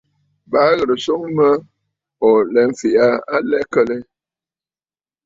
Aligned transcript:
Baa 0.51 0.67
ò 0.71 0.73
ghɨ̀rə 0.77 0.93
nswoŋ 0.99 1.21
mə 1.37 1.47
o 2.25 2.29
fɛ̀ʼ̀ɛ̀ 2.53 2.99
aa 3.05 3.15
a 3.33 3.35
lɛ 3.49 3.57
kə 3.71 3.81
lɛ? 3.89 3.97